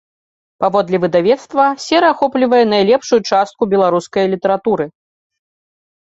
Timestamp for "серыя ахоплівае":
1.85-2.61